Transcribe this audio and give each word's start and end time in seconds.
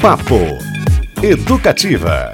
Papo 0.00 0.58
Educativa. 1.20 2.32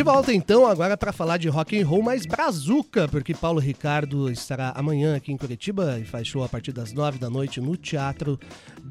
De 0.00 0.04
volta 0.04 0.32
então 0.32 0.66
agora 0.66 0.96
para 0.96 1.12
falar 1.12 1.36
de 1.36 1.46
rock 1.50 1.78
and 1.78 1.86
roll 1.86 2.02
mais 2.02 2.24
brazuca, 2.24 3.06
porque 3.06 3.34
Paulo 3.34 3.60
Ricardo 3.60 4.30
estará 4.30 4.72
amanhã 4.74 5.14
aqui 5.14 5.30
em 5.30 5.36
Curitiba 5.36 5.98
e 6.00 6.06
faz 6.06 6.26
show 6.26 6.42
a 6.42 6.48
partir 6.48 6.72
das 6.72 6.94
nove 6.94 7.18
da 7.18 7.28
noite 7.28 7.60
no 7.60 7.76
Teatro 7.76 8.40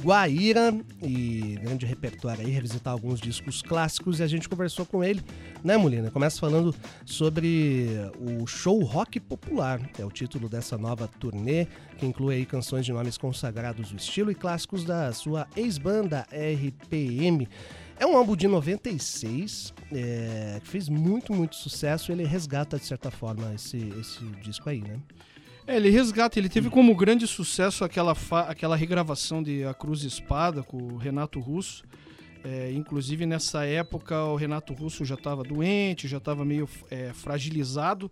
Guaíra 0.04 0.72
e 1.02 1.58
grande 1.64 1.88
repertório 1.88 2.46
aí, 2.46 2.52
revisitar 2.52 2.94
alguns 2.94 3.20
discos 3.20 3.64
clássicos 3.64 4.20
e 4.20 4.24
a 4.24 4.28
gente 4.28 4.48
conversou 4.48 4.86
com 4.86 5.04
ele, 5.04 5.24
né, 5.64 5.78
Molina? 5.78 6.12
Começa 6.12 6.40
falando 6.40 6.76
sobre 7.08 7.88
o 8.20 8.46
show 8.46 8.80
Rock 8.84 9.20
Popular, 9.20 9.82
é 9.98 10.06
o 10.06 10.12
título 10.12 10.48
dessa 10.48 10.78
nova 10.78 11.08
turnê, 11.20 11.66
que 11.98 12.06
inclui 12.06 12.36
aí 12.36 12.46
canções 12.46 12.86
de 12.86 12.94
nomes 12.94 13.18
consagrados 13.18 13.90
do 13.90 13.98
estilo 13.98 14.30
e 14.30 14.36
clássicos 14.36 14.84
da 14.84 15.12
sua 15.12 15.48
ex-banda 15.56 16.28
RPM. 16.32 17.50
É 18.00 18.08
um 18.08 18.16
álbum 18.16 18.34
de 18.34 18.48
96, 18.48 19.74
é, 19.92 20.62
que 20.64 20.70
fez 20.70 20.88
muito, 20.88 21.34
muito 21.34 21.58
sucesso. 21.58 22.14
Ele 22.14 22.24
resgata, 22.24 22.80
de 22.80 22.86
certa 22.86 23.12
forma, 23.12 23.54
esse, 23.54 23.78
esse 24.00 24.24
disco 24.42 24.70
aí, 24.70 24.80
né? 24.80 24.98
É, 25.68 25.76
ele 25.76 25.90
resgata, 25.90 26.40
ele 26.40 26.48
teve 26.48 26.70
como 26.70 26.96
grande 26.96 27.28
sucesso 27.28 27.84
aquela, 27.84 28.16
aquela 28.48 28.78
regravação 28.78 29.44
de 29.44 29.66
A 29.66 29.74
Cruz 29.74 30.04
e 30.04 30.08
Espada 30.08 30.64
com 30.64 30.78
o 30.78 30.98
Renato 30.98 31.42
Russo. 31.42 31.84
É, 32.42 32.72
inclusive 32.72 33.26
nessa 33.26 33.66
época 33.66 34.24
o 34.24 34.38
Renato 34.38 34.74
Russo 34.74 35.04
já 35.04 35.16
estava 35.16 35.44
doente, 35.44 36.08
já 36.08 36.20
estava 36.20 36.46
meio 36.46 36.70
é, 36.90 37.12
fragilizado 37.12 38.10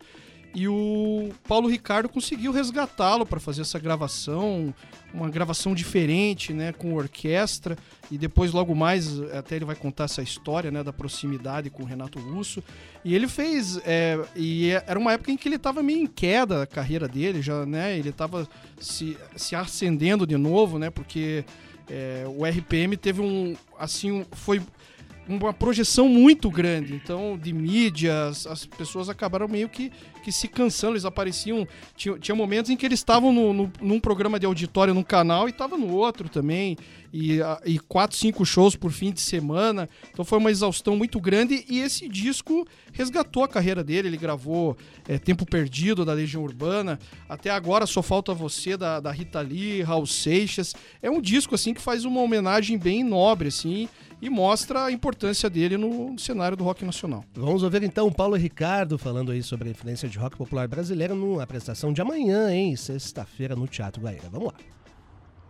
e 0.56 0.68
o 0.68 1.30
Paulo 1.48 1.68
Ricardo 1.68 2.10
conseguiu 2.10 2.52
resgatá-lo 2.52 3.26
para 3.26 3.40
fazer 3.40 3.62
essa 3.62 3.78
gravação, 3.78 4.74
uma 5.14 5.30
gravação 5.30 5.76
diferente, 5.76 6.54
né, 6.54 6.72
com 6.72 6.94
orquestra. 6.94 7.78
E 8.10 8.18
depois, 8.18 8.52
logo 8.52 8.74
mais, 8.74 9.20
até 9.34 9.58
ele 9.58 9.66
vai 9.66 9.76
contar 9.76 10.06
essa 10.06 10.22
história, 10.22 10.72
né, 10.72 10.84
da 10.84 10.94
proximidade 10.94 11.70
com 11.70 11.84
o 11.84 11.86
Renato 11.86 12.20
Russo. 12.20 12.64
E 13.04 13.14
ele 13.14 13.28
fez, 13.28 13.80
é, 13.86 14.20
e 14.36 14.72
era 14.72 14.98
uma 14.98 15.14
época 15.14 15.32
em 15.32 15.38
que 15.38 15.48
ele 15.48 15.58
estava 15.58 15.84
meio 15.84 16.00
em 16.00 16.08
queda 16.08 16.64
a 16.64 16.68
carreira 16.68 17.08
dele, 17.08 17.42
já, 17.42 17.66
né, 17.66 17.98
ele 17.98 18.10
estava 18.10 18.48
se, 18.80 19.18
se 19.36 19.56
acendendo 19.56 20.26
de 20.26 20.38
novo, 20.38 20.80
né, 20.80 20.90
porque 20.90 21.46
é, 21.90 22.26
o 22.28 22.46
RPM 22.46 22.98
teve 22.98 23.22
um, 23.22 23.56
assim, 23.78 24.26
foi 24.32 24.62
uma 25.28 25.54
projeção 25.54 26.08
muito 26.08 26.50
grande. 26.50 26.94
Então, 26.94 27.38
de 27.38 27.52
mídias, 27.52 28.48
as 28.48 28.66
pessoas 28.66 29.10
acabaram 29.10 29.48
meio 29.48 29.68
que, 29.68 29.92
que 30.24 30.32
se 30.32 30.48
cansando. 30.48 30.94
Eles 30.94 31.06
apareciam. 31.06 31.68
Tinha, 31.96 32.18
tinha 32.18 32.36
momentos 32.36 32.72
em 32.72 32.78
que 32.78 32.86
eles 32.86 33.00
estavam 33.00 33.34
no, 33.34 33.54
no, 33.54 33.72
num 33.82 34.00
programa 34.00 34.40
de 34.40 34.46
auditório 34.46 34.94
num 34.94 35.04
canal 35.04 35.48
e 35.48 35.52
estavam 35.52 35.78
no 35.78 35.94
outro 35.94 36.30
também. 36.30 36.78
E, 37.14 37.40
e 37.66 37.80
quatro, 37.80 38.16
cinco 38.16 38.46
shows 38.46 38.76
por 38.76 38.92
fim 38.92 39.12
de 39.12 39.22
semana. 39.22 39.90
Então 40.12 40.24
foi 40.24 40.38
uma 40.38 40.52
exaustão 40.52 40.96
muito 40.96 41.20
grande. 41.20 41.66
E 41.68 41.80
esse 41.80 42.08
disco 42.08 42.66
resgatou 42.94 43.44
a 43.44 43.48
carreira 43.48 43.84
dele. 43.84 44.08
Ele 44.08 44.18
gravou 44.18 44.78
é, 45.08 45.18
Tempo 45.18 45.46
Perdido 45.46 46.06
da 46.06 46.14
Legião 46.14 46.44
Urbana. 46.44 47.00
Até 47.28 47.50
agora 47.50 47.86
só 47.86 48.02
falta 48.02 48.34
você 48.34 48.78
da, 48.78 49.00
da 49.00 49.12
Rita 49.12 49.42
Lee, 49.42 49.82
Raul 49.82 50.06
Seixas. 50.06 50.74
É 51.02 51.10
um 51.10 51.22
disco 51.22 51.56
assim 51.56 51.74
que 51.74 51.82
faz 51.82 52.06
uma 52.06 52.22
homenagem 52.22 52.78
bem 52.78 53.04
nobre, 53.04 53.50
assim 53.50 53.90
e 54.22 54.30
mostra 54.30 54.86
a 54.86 54.92
importância 54.92 55.50
dele 55.50 55.78
no 55.78 56.18
cenário 56.18 56.58
do 56.58 56.64
rock 56.64 56.84
nacional. 56.84 57.24
Vamos 57.36 57.64
ouvir 57.64 57.84
então 57.84 58.08
o 58.08 58.14
Paulo 58.14 58.36
Ricardo 58.36 58.98
falando 58.98 59.32
aí 59.32 59.44
sobre 59.44 59.70
a 59.70 59.72
influência 59.72 60.10
de 60.10 60.18
rock 60.18 60.38
popular 60.38 60.68
brasileiro 60.68 61.16
numa 61.16 61.44
apresentação 61.44 61.94
de 61.94 62.02
amanhã, 62.02 62.52
hein, 62.52 62.76
sexta-feira 62.76 63.56
no 63.56 63.68
Teatro 63.68 64.02
Guaíra. 64.02 64.30
Vamos 64.32 64.48
lá. 64.48 64.54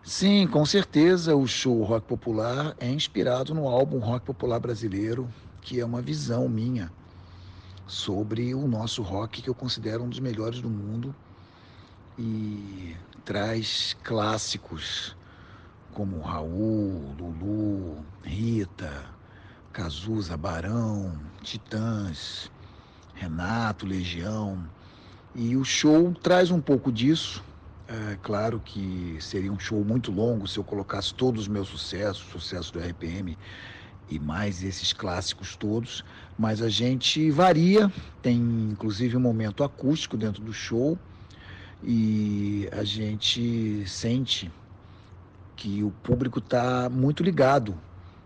Sim, 0.03 0.47
com 0.47 0.65
certeza 0.65 1.35
o 1.35 1.45
show 1.45 1.83
Rock 1.83 2.07
Popular 2.07 2.73
é 2.79 2.89
inspirado 2.89 3.53
no 3.53 3.67
álbum 3.67 3.99
Rock 3.99 4.25
Popular 4.25 4.57
Brasileiro, 4.57 5.27
que 5.61 5.81
é 5.81 5.85
uma 5.85 6.01
visão 6.01 6.47
minha 6.47 6.89
sobre 7.85 8.53
o 8.53 8.67
nosso 8.67 9.01
rock 9.01 9.41
que 9.41 9.49
eu 9.49 9.53
considero 9.53 10.03
um 10.03 10.09
dos 10.09 10.19
melhores 10.19 10.61
do 10.61 10.69
mundo 10.69 11.13
e 12.17 12.95
traz 13.25 13.97
clássicos 14.01 15.15
como 15.97 16.19
Raul, 16.19 17.15
Lulu, 17.17 18.05
Rita, 18.23 19.03
Cazuza, 19.73 20.37
Barão, 20.37 21.19
Titãs, 21.41 22.51
Renato, 23.15 23.83
Legião. 23.83 24.63
E 25.33 25.57
o 25.57 25.65
show 25.65 26.13
traz 26.13 26.51
um 26.51 26.61
pouco 26.61 26.91
disso. 26.91 27.43
É 27.87 28.15
claro 28.21 28.61
que 28.63 29.17
seria 29.19 29.51
um 29.51 29.57
show 29.57 29.83
muito 29.83 30.11
longo 30.11 30.47
se 30.47 30.59
eu 30.59 30.63
colocasse 30.63 31.15
todos 31.15 31.41
os 31.41 31.47
meus 31.47 31.67
sucessos, 31.67 32.29
sucessos 32.31 32.69
do 32.69 32.79
RPM 32.79 33.35
e 34.07 34.19
mais 34.19 34.63
esses 34.63 34.93
clássicos 34.93 35.55
todos, 35.55 36.05
mas 36.37 36.61
a 36.61 36.69
gente 36.69 37.31
varia, 37.31 37.91
tem 38.21 38.37
inclusive 38.71 39.17
um 39.17 39.21
momento 39.21 39.63
acústico 39.63 40.15
dentro 40.15 40.43
do 40.43 40.53
show 40.53 40.95
e 41.83 42.69
a 42.71 42.83
gente 42.83 43.83
sente 43.87 44.51
que 45.57 45.83
o 45.83 45.89
público 45.89 46.37
está 46.39 46.87
muito 46.87 47.23
ligado 47.23 47.75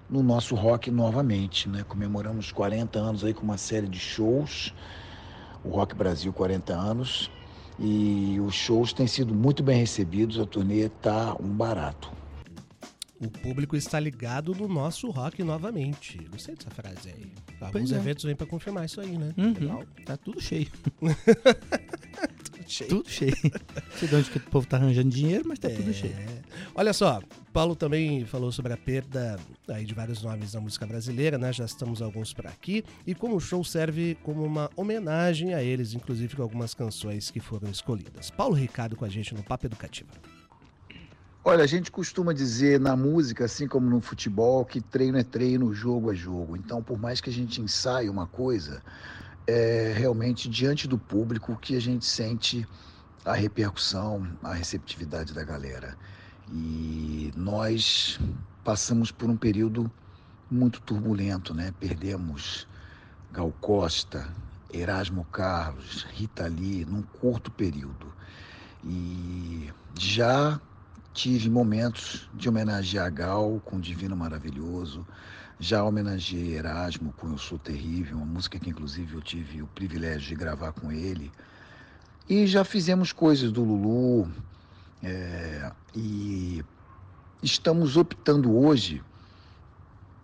no 0.09 0.22
nosso 0.22 0.53
rock 0.53 0.92
novamente, 0.92 1.69
né? 1.69 1.84
Comemoramos 1.88 2.52
40 2.52 3.00
anos 3.00 3.24
aí 3.24 3.34
com 3.34 3.44
uma 3.44 3.58
série 3.58 3.88
de 3.88 3.97
shows, 3.97 4.74
o 5.64 5.69
Rock 5.69 5.96
Brasil 5.96 6.34
40 6.34 6.74
anos, 6.74 7.31
e 7.80 8.38
os 8.42 8.53
shows 8.53 8.92
têm 8.92 9.08
sido 9.08 9.34
muito 9.34 9.64
bem 9.64 9.80
recebidos, 9.80 10.38
a 10.38 10.46
turnê 10.46 10.88
está 10.88 11.34
um 11.42 11.47
barato. 11.47 12.12
O 13.22 13.30
público 13.30 13.75
está 13.75 14.00
ligado 14.00 14.53
no 14.53 14.68
nosso 14.68 15.09
rock 15.12 15.44
novamente. 15.44 16.18
Gostei 16.31 16.56
dessa 16.56 16.72
frase 16.72 17.09
aí. 17.09 17.31
Alguns 17.62 17.92
é. 17.92 17.96
eventos 17.96 18.24
vêm 18.25 18.36
para 18.36 18.48
confirmar 18.48 18.86
isso 18.86 19.00
aí, 19.00 19.16
né? 19.16 19.31
Uhum. 19.38 19.53
Legal. 19.53 19.84
Tá 20.03 20.18
tudo 20.18 20.42
cheio. 20.42 20.68
cheio. 22.71 22.89
Tudo 22.89 23.09
cheio. 23.09 23.35
Não 23.43 23.51
sei 23.97 24.07
de 24.07 24.15
onde 24.15 24.31
que 24.31 24.37
o 24.37 24.41
povo 24.41 24.65
tá 24.65 24.77
arranjando 24.77 25.09
dinheiro, 25.09 25.45
mas 25.47 25.59
tá 25.59 25.69
é. 25.69 25.75
tudo 25.75 25.93
cheio. 25.93 26.15
Olha 26.73 26.93
só, 26.93 27.21
Paulo 27.53 27.75
também 27.75 28.25
falou 28.25 28.51
sobre 28.51 28.73
a 28.73 28.77
perda 28.77 29.37
aí 29.67 29.85
de 29.85 29.93
vários 29.93 30.23
nomes 30.23 30.53
da 30.53 30.59
música 30.59 30.85
brasileira, 30.85 31.37
né? 31.37 31.51
Já 31.51 31.65
estamos 31.65 32.01
alguns 32.01 32.33
por 32.33 32.47
aqui. 32.47 32.83
E 33.05 33.13
como 33.13 33.35
o 33.35 33.39
show 33.39 33.63
serve 33.63 34.17
como 34.23 34.43
uma 34.43 34.69
homenagem 34.75 35.53
a 35.53 35.61
eles, 35.61 35.93
inclusive 35.93 36.35
com 36.35 36.41
algumas 36.41 36.73
canções 36.73 37.29
que 37.29 37.39
foram 37.39 37.69
escolhidas. 37.69 38.29
Paulo 38.31 38.55
Ricardo 38.55 38.95
com 38.95 39.05
a 39.05 39.09
gente 39.09 39.33
no 39.35 39.43
Papo 39.43 39.65
Educativo. 39.65 40.09
Olha, 41.43 41.63
a 41.63 41.67
gente 41.67 41.89
costuma 41.89 42.33
dizer 42.33 42.79
na 42.79 42.95
música, 42.95 43.45
assim 43.45 43.67
como 43.67 43.89
no 43.89 43.99
futebol, 43.99 44.63
que 44.63 44.79
treino 44.79 45.17
é 45.17 45.23
treino, 45.23 45.73
jogo 45.73 46.11
é 46.11 46.15
jogo. 46.15 46.55
Então, 46.55 46.83
por 46.83 46.99
mais 46.99 47.19
que 47.19 47.31
a 47.31 47.33
gente 47.33 47.59
ensaie 47.59 48.07
uma 48.09 48.27
coisa, 48.27 48.83
é 49.51 49.94
realmente 49.94 50.50
diante 50.50 50.88
do 50.88 50.97
público 50.97 51.57
que 51.57 51.75
a 51.75 51.81
gente 51.81 52.06
sente 52.06 52.67
a 53.25 53.34
repercussão, 53.34 54.28
a 54.41 54.53
receptividade 54.53 55.34
da 55.34 55.44
galera. 55.44 55.97
E 56.51 57.31
nós 57.35 58.19
passamos 58.63 59.12
por 59.12 59.29
um 59.29 59.38
período 59.38 59.91
muito 60.50 60.81
turbulento, 60.81 61.53
né? 61.53 61.73
Perdemos 61.79 62.67
Gal 63.31 63.53
Costa, 63.62 64.28
Erasmo 64.73 65.25
Carlos, 65.25 66.03
Rita 66.12 66.47
Lee 66.47 66.85
num 66.85 67.01
curto 67.01 67.51
período. 67.51 68.12
E 68.83 69.72
já 69.97 70.59
tive 71.13 71.50
momentos 71.50 72.29
de 72.33 72.50
homenagear 72.50 73.12
Gal 73.13 73.62
com 73.63 73.79
Divino 73.79 74.16
Maravilhoso, 74.16 75.06
já 75.61 75.83
homenageei 75.83 76.55
Erasmo 76.55 77.13
com 77.13 77.29
Eu 77.29 77.38
Sou 77.38 77.59
Terrível, 77.59 78.17
uma 78.17 78.25
música 78.25 78.57
que 78.57 78.72
inclusive 78.72 79.13
eu 79.13 79.22
tive 79.22 79.61
o 79.61 79.67
privilégio 79.67 80.29
de 80.29 80.35
gravar 80.35 80.72
com 80.72 80.91
ele. 80.91 81.31
E 82.27 82.47
já 82.47 82.63
fizemos 82.63 83.13
coisas 83.13 83.51
do 83.51 83.63
Lulu. 83.63 84.27
É, 85.03 85.71
e 85.95 86.66
estamos 87.44 87.95
optando 87.95 88.57
hoje 88.57 89.03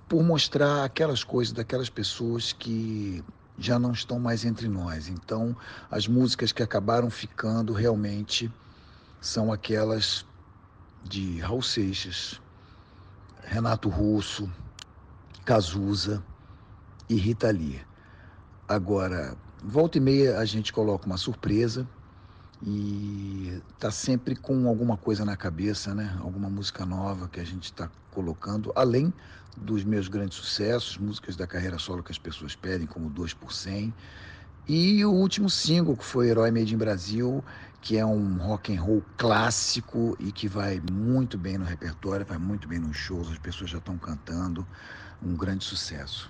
por 0.10 0.24
mostrar 0.24 0.84
aquelas 0.84 1.24
coisas 1.24 1.54
daquelas 1.54 1.90
pessoas 1.90 2.52
que 2.52 3.24
já 3.60 3.78
não 3.78 3.92
estão 3.92 4.20
mais 4.20 4.44
entre 4.44 4.68
nós. 4.68 5.08
Então, 5.08 5.56
as 5.92 6.08
músicas 6.08 6.52
que 6.52 6.64
acabaram 6.64 7.12
ficando 7.12 7.74
realmente 7.74 8.52
são 9.22 9.54
aquelas 9.54 10.26
de 11.04 11.40
Raul 11.42 11.62
Seixas, 11.62 12.42
Renato 13.44 13.88
Russo, 13.88 14.52
Cazuza 15.46 16.24
e 17.10 17.16
Rita 17.16 17.50
Lee. 17.52 17.82
Agora, 18.68 19.38
volta 19.64 19.98
e 19.98 20.02
meia 20.02 20.40
a 20.40 20.46
gente 20.46 20.74
coloca 20.74 21.06
uma 21.06 21.18
surpresa 21.18 21.90
e 22.62 23.62
tá 23.80 23.92
sempre 23.92 24.36
com 24.36 24.68
alguma 24.68 24.98
coisa 24.98 25.24
na 25.26 25.38
cabeça, 25.38 25.94
né? 25.96 26.18
Alguma 26.20 26.50
música 26.50 26.86
nova 26.86 27.30
que 27.30 27.40
a 27.40 27.44
gente 27.46 27.66
está 27.66 27.92
colocando, 28.12 28.72
além 28.76 29.14
dos 29.56 29.84
meus 29.84 30.08
grandes 30.08 30.38
sucessos, 30.38 30.98
músicas 30.98 31.36
da 31.36 31.48
carreira 31.48 31.78
solo 31.80 32.04
que 32.04 32.12
as 32.12 32.20
pessoas 32.20 32.56
pedem, 32.56 32.88
como 32.88 33.10
2 33.10 33.34
por 33.34 33.54
100, 33.54 33.96
E 34.68 35.06
o 35.06 35.12
último 35.14 35.50
single, 35.50 35.96
que 35.98 36.04
foi 36.06 36.28
Herói 36.30 36.52
Made 36.52 36.74
in 36.76 36.78
Brasil, 36.78 37.44
que 37.88 37.96
é 37.96 38.06
um 38.06 38.36
rock 38.36 38.76
and 38.76 38.82
roll 38.82 39.02
clássico 39.16 40.14
e 40.20 40.30
que 40.30 40.46
vai 40.46 40.82
muito 40.92 41.38
bem 41.38 41.58
no 41.58 41.64
repertório, 41.64 42.26
vai 42.26 42.38
muito 42.38 42.68
bem 42.68 42.80
nos 42.80 42.98
shows, 42.98 43.32
as 43.32 43.38
pessoas 43.38 43.70
já 43.70 43.78
estão 43.78 43.98
cantando, 43.98 44.68
um 45.22 45.38
grande 45.38 45.64
sucesso. 45.64 46.30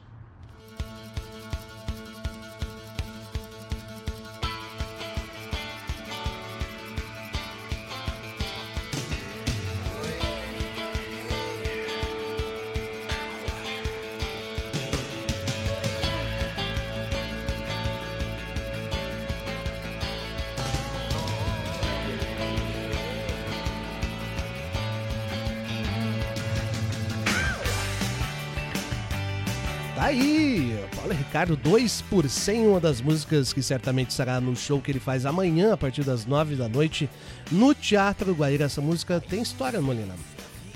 Tá 29.98 30.06
aí, 30.06 30.80
Paulo 30.96 31.12
Ricardo, 31.12 31.56
2 31.56 32.04
por 32.04 32.30
100, 32.30 32.68
uma 32.68 32.80
das 32.80 33.02
músicas 33.02 33.52
que 33.52 33.64
certamente 33.64 34.14
será 34.14 34.40
no 34.40 34.56
show 34.56 34.80
que 34.80 34.92
ele 34.92 35.00
faz 35.00 35.26
amanhã, 35.26 35.74
a 35.74 35.78
partir 35.78 36.04
das 36.04 36.24
9 36.24 36.56
da 36.56 36.70
noite, 36.70 37.10
no 37.52 37.74
Teatro 37.74 38.32
Guaíra. 38.32 38.66
Essa 38.66 38.80
música 38.80 39.20
tem 39.20 39.42
história, 39.42 39.82
Molina? 39.82 40.14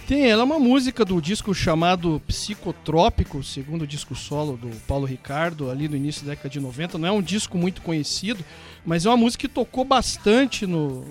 Tem, 0.07 0.27
ela 0.27 0.41
é 0.41 0.43
uma 0.43 0.57
música 0.57 1.05
do 1.05 1.21
disco 1.21 1.53
chamado 1.53 2.19
Psicotrópico, 2.25 3.43
segundo 3.43 3.85
disco 3.85 4.15
solo 4.15 4.57
do 4.57 4.69
Paulo 4.87 5.05
Ricardo, 5.05 5.69
ali 5.69 5.87
no 5.87 5.95
início 5.95 6.25
da 6.25 6.31
década 6.31 6.49
de 6.49 6.59
90. 6.59 6.97
Não 6.97 7.07
é 7.07 7.11
um 7.11 7.21
disco 7.21 7.59
muito 7.59 7.83
conhecido, 7.83 8.43
mas 8.83 9.05
é 9.05 9.09
uma 9.09 9.17
música 9.17 9.47
que 9.47 9.53
tocou 9.53 9.85
bastante 9.85 10.65
no, 10.65 11.05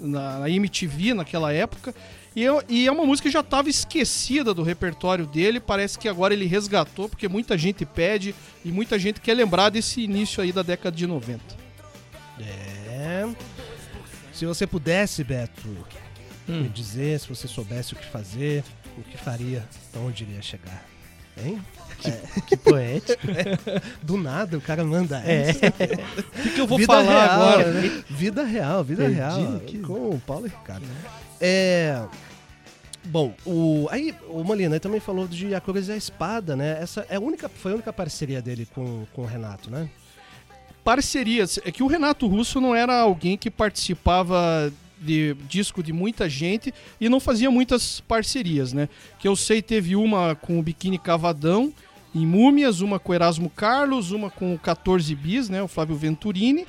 na, 0.00 0.40
na 0.40 0.50
MTV 0.50 1.14
naquela 1.14 1.52
época. 1.52 1.94
E, 2.36 2.42
eu, 2.42 2.62
e 2.68 2.86
é 2.86 2.90
uma 2.90 3.04
música 3.06 3.28
que 3.28 3.32
já 3.32 3.40
estava 3.40 3.68
esquecida 3.68 4.52
do 4.52 4.62
repertório 4.62 5.26
dele. 5.26 5.60
Parece 5.60 5.98
que 5.98 6.08
agora 6.08 6.34
ele 6.34 6.46
resgatou, 6.46 7.08
porque 7.08 7.28
muita 7.28 7.56
gente 7.56 7.84
pede 7.86 8.34
e 8.64 8.72
muita 8.72 8.98
gente 8.98 9.20
quer 9.20 9.34
lembrar 9.34 9.70
desse 9.70 10.00
início 10.02 10.42
aí 10.42 10.50
da 10.50 10.62
década 10.62 10.96
de 10.96 11.06
90. 11.06 11.40
É. 12.40 13.28
Se 14.32 14.44
você 14.46 14.66
pudesse, 14.66 15.22
Beto, 15.22 15.68
Hum. 16.48 16.62
me 16.62 16.68
dizer, 16.68 17.18
se 17.20 17.28
você 17.28 17.48
soubesse 17.48 17.94
o 17.94 17.96
que 17.96 18.04
fazer, 18.04 18.62
o 18.98 19.02
que 19.02 19.16
faria, 19.16 19.66
onde 19.96 20.24
iria 20.24 20.42
chegar? 20.42 20.84
Hein? 21.36 21.60
Que 22.46 22.56
poético. 22.56 23.22
Do 24.02 24.16
nada 24.18 24.58
o 24.58 24.60
cara 24.60 24.84
manda 24.84 25.22
É. 25.24 25.50
essa. 25.50 25.66
O 26.38 26.42
que, 26.42 26.50
que 26.50 26.60
eu 26.60 26.66
vou 26.66 26.76
vida 26.78 26.92
falar 26.92 27.02
real, 27.24 27.42
agora? 27.42 27.72
né? 27.72 28.04
Vida 28.10 28.44
real, 28.44 28.84
vida 28.84 29.02
Perdido 29.04 29.18
real. 29.20 29.56
aqui. 29.56 29.78
Com 29.78 30.10
o 30.10 30.20
Paulo 30.26 30.46
e 30.46 30.50
Ricardo. 30.50 30.84
É. 31.40 32.02
Bom, 33.06 33.34
o, 33.44 33.86
aí 33.90 34.14
o 34.28 34.42
Molina 34.44 34.78
também 34.80 35.00
falou 35.00 35.26
de 35.28 35.54
A 35.54 35.60
Cruz 35.60 35.88
e 35.88 35.92
a 35.92 35.96
Espada, 35.96 36.54
né? 36.56 36.78
Essa 36.80 37.06
é 37.08 37.16
a 37.16 37.20
única, 37.20 37.48
foi 37.48 37.72
a 37.72 37.74
única 37.74 37.92
parceria 37.92 38.40
dele 38.42 38.66
com, 38.74 39.06
com 39.14 39.22
o 39.22 39.26
Renato, 39.26 39.70
né? 39.70 39.88
parcerias. 40.82 41.58
É 41.64 41.72
que 41.72 41.82
o 41.82 41.86
Renato 41.86 42.26
Russo 42.26 42.60
não 42.60 42.74
era 42.74 42.94
alguém 43.00 43.38
que 43.38 43.50
participava 43.50 44.70
de 45.00 45.34
disco 45.48 45.82
de 45.82 45.92
muita 45.92 46.28
gente 46.28 46.72
e 47.00 47.08
não 47.08 47.20
fazia 47.20 47.50
muitas 47.50 48.00
parcerias, 48.00 48.72
né? 48.72 48.88
Que 49.18 49.28
eu 49.28 49.36
sei 49.36 49.60
teve 49.60 49.96
uma 49.96 50.34
com 50.34 50.58
o 50.58 50.62
Biquíni 50.62 50.98
Cavadão 50.98 51.72
em 52.14 52.24
Múmias, 52.26 52.80
uma 52.80 52.98
com 52.98 53.12
o 53.12 53.14
Erasmo 53.14 53.50
Carlos, 53.50 54.12
uma 54.12 54.30
com 54.30 54.54
o 54.54 54.58
14 54.58 55.14
Bis, 55.14 55.48
né? 55.48 55.62
O 55.62 55.68
Flávio 55.68 55.96
Venturini. 55.96 56.66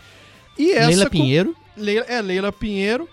E 0.57 0.71
essa 0.71 0.87
Leila 0.87 1.03
com- 1.05 1.09
Pinheiro. 1.11 1.55
Leila, 1.77 2.05
é, 2.07 2.21
Leila 2.21 2.51
Pinheiro. 2.51 3.07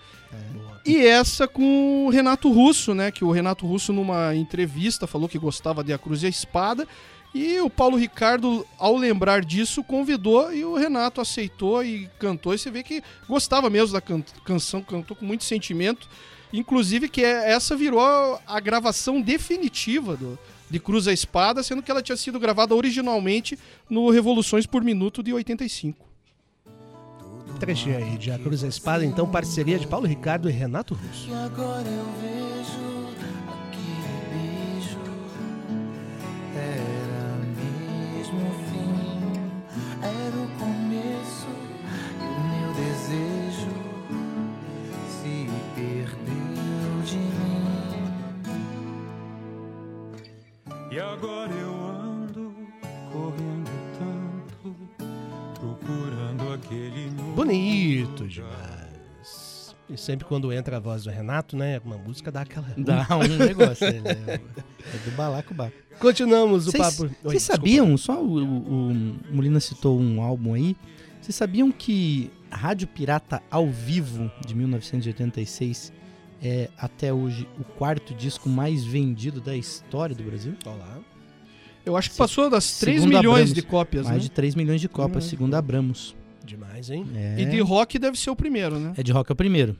E 0.85 0.97
essa 0.97 1.47
com 1.47 2.07
o 2.07 2.09
Renato 2.09 2.51
Russo, 2.51 2.93
né? 2.93 3.09
Que 3.11 3.23
o 3.23 3.31
Renato 3.31 3.65
Russo, 3.65 3.93
numa 3.93 4.35
entrevista, 4.35 5.07
falou 5.07 5.29
que 5.29 5.37
gostava 5.39 5.81
de 5.83 5.93
A 5.93 5.97
Cruz 5.97 6.23
e 6.23 6.25
a 6.25 6.29
Espada. 6.29 6.85
E 7.33 7.59
o 7.61 7.69
Paulo 7.69 7.97
Ricardo, 7.97 8.65
ao 8.77 8.95
lembrar 8.95 9.43
disso, 9.43 9.83
convidou 9.83 10.53
e 10.53 10.63
o 10.63 10.75
Renato 10.75 11.19
aceitou 11.19 11.83
e 11.83 12.07
cantou. 12.19 12.53
E 12.53 12.57
você 12.59 12.69
vê 12.69 12.83
que 12.83 13.01
gostava 13.27 13.69
mesmo 13.69 13.93
da 13.93 14.01
can- 14.01 14.23
canção, 14.45 14.81
cantou 14.83 15.17
com 15.17 15.25
muito 15.25 15.43
sentimento. 15.43 16.07
Inclusive 16.51 17.09
que 17.09 17.23
é- 17.23 17.51
essa 17.51 17.75
virou 17.75 17.99
a 18.45 18.59
gravação 18.59 19.19
definitiva 19.19 20.15
do, 20.15 20.37
de 20.69 20.79
Cruz 20.79 21.07
a 21.07 21.13
Espada, 21.13 21.63
sendo 21.63 21.81
que 21.81 21.89
ela 21.89 22.03
tinha 22.03 22.15
sido 22.15 22.39
gravada 22.39 22.75
originalmente 22.75 23.57
no 23.89 24.11
Revoluções 24.11 24.67
por 24.67 24.83
Minuto 24.83 25.23
de 25.23 25.33
85. 25.33 26.05
Trechinho 27.59 27.97
aí 27.97 28.17
de 28.17 28.29
A 28.31 28.37
Cruz 28.37 28.61
e 28.61 28.65
a 28.65 28.69
Espada, 28.69 29.03
então 29.05 29.27
parceria 29.29 29.79
de 29.79 29.87
Paulo 29.87 30.05
Ricardo 30.05 30.49
e 30.49 30.51
Renato 30.51 30.93
Russo. 30.93 31.29
E 31.29 31.33
agora 31.33 31.87
eu 31.87 32.05
vejo 32.21 32.52
sempre 60.03 60.25
quando 60.27 60.51
entra 60.51 60.77
a 60.77 60.79
voz 60.79 61.03
do 61.03 61.09
Renato, 61.09 61.55
né? 61.55 61.79
Uma 61.83 61.97
música 61.97 62.31
dá 62.31 62.41
aquela. 62.41 62.67
Dá 62.77 63.07
um 63.17 63.27
negócio. 63.37 63.85
ele 63.85 64.07
É, 64.07 64.33
é 64.35 64.97
do 65.05 65.11
balacobaco. 65.15 65.73
Continuamos 65.99 66.67
o 66.67 66.71
Vocês 66.71 66.95
papo. 66.97 67.15
Vocês 67.23 67.43
sabiam, 67.43 67.95
só 67.97 68.21
o, 68.21 68.43
o, 68.43 68.91
o 68.91 69.15
Molina 69.31 69.59
citou 69.59 69.99
um 69.99 70.21
álbum 70.21 70.53
aí, 70.53 70.75
vocês 71.21 71.35
sabiam 71.35 71.71
que 71.71 72.29
Rádio 72.51 72.87
Pirata 72.87 73.41
ao 73.49 73.69
vivo 73.69 74.29
de 74.45 74.53
1986 74.55 75.93
é 76.41 76.69
até 76.77 77.13
hoje 77.13 77.47
o 77.59 77.63
quarto 77.63 78.13
disco 78.13 78.49
mais 78.49 78.83
vendido 78.83 79.39
da 79.39 79.55
história 79.55 80.15
do 80.15 80.23
Brasil? 80.23 80.53
Olá. 80.65 80.99
Eu 81.85 81.95
acho 81.97 82.11
que 82.11 82.17
passou 82.17 82.49
das 82.49 82.79
3 82.79 83.01
segundo 83.01 83.17
milhões 83.17 83.33
Abramos, 83.41 83.53
de 83.53 83.61
cópias, 83.61 84.05
Mais 84.05 84.17
né? 84.17 84.23
de 84.23 84.31
3 84.31 84.55
milhões 84.55 84.81
de 84.81 84.89
cópias, 84.89 85.25
Hum. 85.25 85.29
segundo 85.29 85.53
Abramos. 85.55 86.15
Demais, 86.43 86.89
hein? 86.89 87.05
É, 87.15 87.41
E 87.41 87.45
de 87.45 87.59
rock 87.61 87.97
deve 87.99 88.17
ser 88.19 88.29
o 88.29 88.35
primeiro, 88.35 88.77
né? 88.79 88.93
é 88.97 89.03
de 89.03 89.11
rock 89.11 89.31
é 89.31 89.33
o 89.33 89.35
primeiro. 89.35 89.77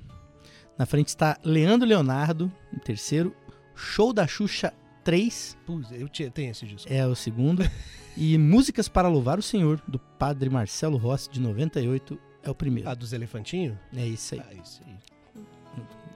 Na 0.78 0.86
frente 0.86 1.10
está 1.10 1.38
Leandro 1.44 1.88
Leonardo, 1.88 2.52
em 2.74 2.80
terceiro. 2.80 3.36
Show 3.76 4.14
da 4.14 4.28
Xuxa 4.28 4.74
3 5.04 5.58
Putz, 5.66 5.92
eu 5.92 6.08
tem 6.32 6.50
esse 6.50 6.66
disco. 6.66 6.92
é 6.92 7.06
o 7.06 7.16
segundo. 7.16 7.64
e 8.16 8.38
Músicas 8.38 8.88
para 8.88 9.08
Louvar 9.08 9.40
o 9.40 9.44
Senhor, 9.44 9.82
do 9.88 10.00
padre 10.00 10.50
Marcelo 10.50 10.98
Rossi, 10.98 11.30
de 11.30 11.40
98, 11.40 12.20
é 12.44 12.50
o 12.50 12.56
primeiro. 12.56 12.90
Ah, 12.90 12.94
dos 12.94 13.14
elefantinhos? 13.14 13.78
É 13.96 14.06
isso 14.06 14.36
aí. 14.36 14.42
Ah, 14.42 14.54
isso 14.54 14.82
aí. 14.86 15.13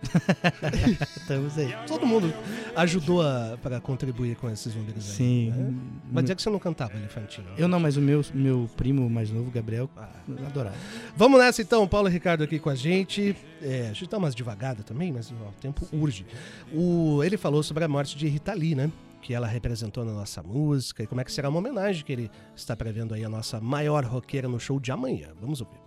Estamos 1.17 1.57
aí. 1.57 1.73
Todo 1.87 2.05
mundo 2.05 2.33
ajudou 2.75 3.23
para 3.61 3.79
contribuir 3.79 4.35
com 4.35 4.49
esses 4.49 4.73
números 4.75 5.09
aí. 5.09 5.15
Sim. 5.15 5.49
Né? 5.51 5.73
Mas 6.11 6.23
dizer 6.25 6.35
que 6.35 6.41
você 6.41 6.49
não 6.49 6.59
cantava 6.59 6.95
elefantinho. 6.95 7.47
Eu 7.57 7.67
não, 7.67 7.79
mas 7.79 7.97
o 7.97 8.01
meu, 8.01 8.23
meu 8.33 8.69
primo 8.77 9.09
mais 9.09 9.29
novo, 9.31 9.49
Gabriel, 9.51 9.89
Ah. 9.97 10.09
adorava. 10.45 10.75
Vamos 11.15 11.39
nessa 11.39 11.61
então, 11.61 11.87
Paulo 11.87 12.07
Ricardo 12.07 12.43
aqui 12.43 12.59
com 12.59 12.69
a 12.69 12.75
gente. 12.75 13.35
É, 13.61 13.87
a 13.89 13.93
gente 13.93 14.07
tá 14.07 14.17
umas 14.17 14.35
devagada 14.35 14.83
também, 14.83 15.11
mas 15.11 15.31
ó, 15.31 15.49
o 15.49 15.53
tempo 15.59 15.87
urge. 15.91 16.25
O, 16.73 17.23
ele 17.23 17.37
falou 17.37 17.63
sobre 17.63 17.83
a 17.83 17.87
morte 17.87 18.17
de 18.17 18.27
Rita 18.27 18.53
Lee, 18.53 18.75
né? 18.75 18.91
Que 19.21 19.33
ela 19.33 19.47
representou 19.47 20.05
na 20.05 20.13
nossa 20.13 20.43
música 20.43 21.03
e 21.03 21.07
como 21.07 21.19
é 21.19 21.23
que 21.23 21.31
será 21.31 21.49
uma 21.49 21.57
homenagem 21.59 22.03
que 22.03 22.11
ele 22.13 22.31
está 22.55 22.75
prevendo 22.75 23.13
aí 23.13 23.23
a 23.25 23.29
nossa 23.29 23.59
maior 23.59 24.05
roqueira 24.05 24.47
no 24.47 24.59
show 24.59 24.79
de 24.79 24.91
amanhã. 24.91 25.29
Vamos 25.41 25.59
ouvir. 25.59 25.86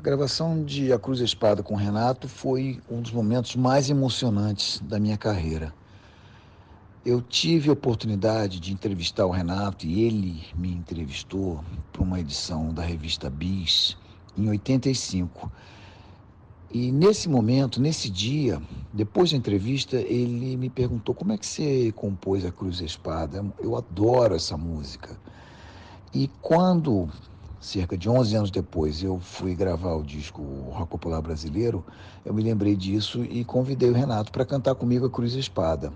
A 0.00 0.02
gravação 0.02 0.64
de 0.64 0.94
A 0.94 0.98
Cruz 0.98 1.18
e 1.18 1.22
a 1.22 1.26
Espada 1.26 1.62
com 1.62 1.74
o 1.74 1.76
Renato 1.76 2.26
foi 2.26 2.80
um 2.90 3.02
dos 3.02 3.12
momentos 3.12 3.54
mais 3.54 3.90
emocionantes 3.90 4.80
da 4.80 4.98
minha 4.98 5.18
carreira. 5.18 5.74
Eu 7.04 7.20
tive 7.20 7.68
a 7.68 7.74
oportunidade 7.74 8.60
de 8.60 8.72
entrevistar 8.72 9.26
o 9.26 9.30
Renato 9.30 9.84
e 9.84 10.00
ele 10.00 10.42
me 10.56 10.72
entrevistou 10.72 11.62
para 11.92 12.02
uma 12.02 12.18
edição 12.18 12.72
da 12.72 12.82
revista 12.82 13.28
Bis 13.28 13.94
em 14.38 14.48
85. 14.48 15.52
E 16.72 16.90
nesse 16.90 17.28
momento, 17.28 17.78
nesse 17.78 18.08
dia, 18.08 18.58
depois 18.94 19.32
da 19.32 19.36
entrevista, 19.36 19.96
ele 19.98 20.56
me 20.56 20.70
perguntou 20.70 21.14
como 21.14 21.32
é 21.32 21.36
que 21.36 21.44
você 21.44 21.92
compôs 21.92 22.42
A 22.46 22.50
Cruz 22.50 22.80
e 22.80 22.84
a 22.84 22.86
Espada. 22.86 23.44
Eu 23.58 23.76
adoro 23.76 24.34
essa 24.34 24.56
música. 24.56 25.20
E 26.14 26.26
quando 26.40 27.06
cerca 27.60 27.96
de 27.96 28.08
11 28.08 28.36
anos 28.36 28.50
depois, 28.50 29.02
eu 29.02 29.20
fui 29.20 29.54
gravar 29.54 29.94
o 29.94 30.02
disco 30.02 30.42
Rock 30.70 30.88
Popular 30.88 31.20
Brasileiro, 31.20 31.84
eu 32.24 32.32
me 32.32 32.42
lembrei 32.42 32.74
disso 32.74 33.22
e 33.22 33.44
convidei 33.44 33.90
o 33.90 33.92
Renato 33.94 34.32
para 34.32 34.46
cantar 34.46 34.74
comigo 34.74 35.04
a 35.04 35.10
Cruz 35.10 35.34
e 35.34 35.38
Espada. 35.38 35.92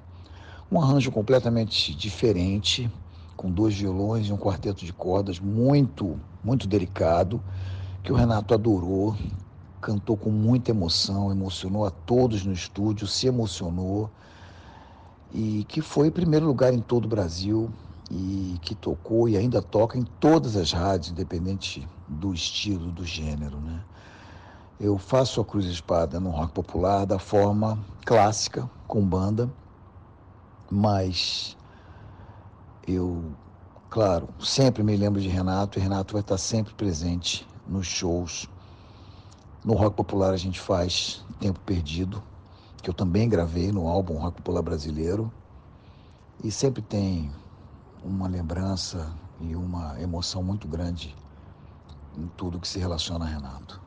Um 0.71 0.79
arranjo 0.79 1.11
completamente 1.11 1.95
diferente, 1.95 2.91
com 3.35 3.51
dois 3.51 3.75
violões 3.75 4.27
e 4.29 4.33
um 4.33 4.37
quarteto 4.37 4.85
de 4.85 4.93
cordas 4.93 5.41
muito, 5.41 6.21
muito 6.43 6.69
delicado, 6.69 7.43
que 8.03 8.13
o 8.13 8.15
Renato 8.15 8.53
adorou, 8.53 9.17
cantou 9.81 10.19
com 10.19 10.31
muita 10.31 10.71
emoção, 10.71 11.31
emocionou 11.31 11.87
a 11.87 11.91
todos 11.91 12.45
no 12.45 12.53
estúdio, 12.53 13.07
se 13.07 13.27
emocionou 13.27 14.11
e 15.33 15.65
que 15.67 15.81
foi 15.81 16.11
primeiro 16.11 16.45
lugar 16.47 16.75
em 16.75 16.81
todo 16.81 17.07
o 17.07 17.09
Brasil 17.09 17.71
e 18.11 18.59
que 18.63 18.75
tocou 18.75 19.29
e 19.29 19.37
ainda 19.37 19.63
toca 19.63 19.99
em 19.99 20.03
todas 20.05 20.57
as 20.57 20.73
rádios, 20.73 21.11
independente 21.11 21.89
do 22.07 22.35
estilo, 22.35 22.91
do 22.91 23.05
gênero, 23.05 23.59
né? 23.59 23.83
Eu 24.79 24.99
faço 24.99 25.41
a 25.41 25.45
Cruz 25.45 25.67
Espada 25.67 26.19
no 26.19 26.31
rock 26.31 26.53
popular 26.53 27.07
da 27.07 27.19
forma 27.19 27.79
clássica, 28.05 28.69
com 28.87 29.07
banda, 29.07 29.49
mas 30.71 31.57
eu, 32.87 33.33
claro, 33.89 34.29
sempre 34.41 34.83
me 34.83 34.97
lembro 34.97 35.21
de 35.21 35.29
Renato 35.29 35.79
e 35.79 35.83
Renato 35.83 36.13
vai 36.13 36.21
estar 36.21 36.39
sempre 36.39 36.75
presente 36.75 37.47
nos 37.67 37.87
shows. 37.87 38.49
No 39.65 39.75
rock 39.75 39.97
popular 39.97 40.35
a 40.35 40.37
gente 40.37 40.61
faz 40.61 41.25
Tempo 41.41 41.61
Perdido, 41.61 42.23
que 42.83 42.91
eu 42.91 42.95
também 42.95 43.29
gravei 43.29 43.73
no 43.73 43.89
álbum 43.89 44.19
Rock 44.19 44.39
Popular 44.39 44.63
Brasileiro, 44.63 45.33
e 46.43 46.51
sempre 46.51 46.83
tem 46.83 47.31
uma 48.05 48.29
lembrança 48.29 49.13
e 49.41 49.57
uma 49.57 50.01
emoção 50.01 50.43
muito 50.43 50.69
grande 50.69 51.15
em 52.17 52.27
tudo 52.37 52.61
que 52.61 52.69
se 52.69 52.79
relaciona 52.79 53.25
a 53.25 53.29
Renato. 53.29 53.81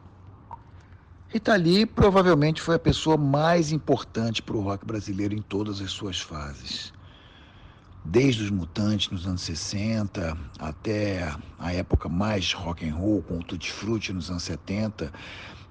Rita 1.29 1.55
Lee 1.55 1.85
provavelmente 1.85 2.61
foi 2.61 2.75
a 2.75 2.79
pessoa 2.79 3.17
mais 3.17 3.71
importante 3.71 4.41
para 4.41 4.55
o 4.55 4.61
rock 4.61 4.85
brasileiro 4.85 5.35
em 5.35 5.41
todas 5.41 5.81
as 5.81 5.91
suas 5.91 6.19
fases. 6.19 6.93
Desde 8.03 8.43
os 8.43 8.49
Mutantes 8.49 9.09
nos 9.09 9.27
anos 9.27 9.41
60 9.41 10.37
até 10.57 11.35
a 11.59 11.73
época 11.73 12.07
mais 12.07 12.53
rock 12.53 12.87
and 12.87 12.95
roll 12.95 13.21
com 13.21 13.39
o 13.39 13.43
Tutti 13.43 13.71
Frutti 13.71 14.13
nos 14.13 14.29
anos 14.29 14.43
70 14.43 15.11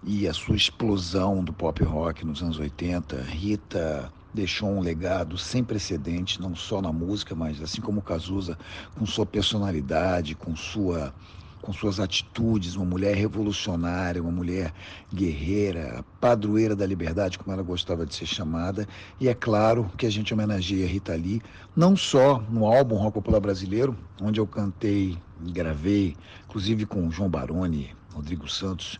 e 0.05 0.29
a 0.29 0.35
sua 0.35 0.57
explosão 0.57 1.43
do 1.43 1.53
pop 1.53 1.83
rock 1.83 2.25
nos 2.25 2.43
anos 2.43 2.59
80, 2.59 3.23
Rita 3.23 4.12
deixou 4.37 4.69
um 4.69 4.81
legado 4.81 5.38
sem 5.38 5.64
precedentes, 5.64 6.38
não 6.38 6.55
só 6.55 6.83
na 6.83 6.93
música, 6.93 7.35
mas 7.35 7.61
assim 7.62 7.81
como 7.81 8.02
Cazuza, 8.02 8.59
com 8.95 9.07
sua 9.07 9.25
personalidade, 9.25 10.35
com 10.35 10.55
sua 10.55 11.14
com 11.62 11.73
suas 11.73 11.99
atitudes, 11.99 12.76
uma 12.76 12.85
mulher 12.85 13.16
revolucionária, 13.16 14.23
uma 14.23 14.31
mulher 14.31 14.73
guerreira, 15.12 16.05
padroeira 16.21 16.76
da 16.76 16.87
liberdade, 16.87 17.37
como 17.37 17.52
ela 17.52 17.62
gostava 17.62 18.07
de 18.07 18.14
ser 18.14 18.26
chamada. 18.26 18.87
E 19.19 19.26
é 19.26 19.35
claro 19.35 19.90
que 19.97 20.07
a 20.07 20.11
gente 20.11 20.33
homenageia 20.33 20.87
Rita 20.87 21.16
Lee, 21.16 21.43
não 21.75 21.97
só 21.97 22.40
no 22.49 22.66
álbum 22.66 22.95
Rock 22.95 23.14
Popular 23.14 23.40
Brasileiro, 23.40 23.97
onde 24.23 24.38
eu 24.38 24.47
cantei 24.47 25.19
gravei, 25.40 26.16
inclusive 26.45 26.87
com 26.87 27.11
João 27.11 27.28
Baroni, 27.28 27.93
Rodrigo 28.14 28.49
Santos, 28.49 28.97